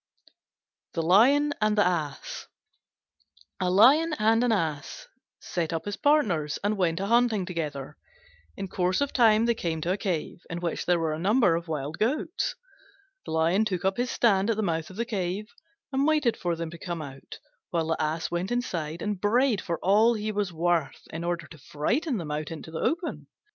THE 0.95 1.03
LION 1.03 1.53
AND 1.61 1.77
THE 1.77 1.85
ASS 1.85 2.47
A 3.59 3.69
Lion 3.69 4.15
and 4.17 4.43
an 4.43 4.51
Ass 4.51 5.05
set 5.39 5.71
up 5.71 5.85
as 5.85 5.95
partners 5.95 6.57
and 6.63 6.75
went 6.75 6.99
a 6.99 7.05
hunting 7.05 7.45
together. 7.45 7.97
In 8.57 8.67
course 8.67 8.99
of 8.99 9.13
time 9.13 9.45
they 9.45 9.53
came 9.53 9.79
to 9.81 9.91
a 9.91 9.97
cave 9.97 10.41
in 10.49 10.59
which 10.59 10.87
there 10.87 10.97
were 10.97 11.13
a 11.13 11.19
number 11.19 11.55
of 11.55 11.67
wild 11.67 11.99
goats. 11.99 12.55
The 13.25 13.31
Lion 13.31 13.63
took 13.63 13.85
up 13.85 13.97
his 13.97 14.09
stand 14.09 14.49
at 14.49 14.57
the 14.57 14.63
mouth 14.63 14.89
of 14.89 14.95
the 14.95 15.05
cave, 15.05 15.53
and 15.91 16.07
waited 16.07 16.35
for 16.35 16.55
them 16.55 16.71
to 16.71 16.79
come 16.79 17.03
out; 17.03 17.37
while 17.69 17.85
the 17.85 18.01
Ass 18.01 18.31
went 18.31 18.51
inside 18.51 19.03
and 19.03 19.21
brayed 19.21 19.61
for 19.61 19.77
all 19.83 20.15
he 20.15 20.31
was 20.31 20.51
worth 20.51 21.03
in 21.13 21.23
order 21.23 21.45
to 21.45 21.59
frighten 21.59 22.17
them 22.17 22.31
out 22.31 22.49
into 22.49 22.71
the 22.71 22.79
open. 22.79 23.27